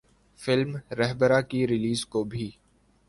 [0.39, 2.49] film ’Rahbara‘ کی release کو بھی